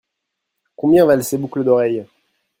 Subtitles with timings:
[0.75, 2.05] Combien valent ces boucles d'oreille?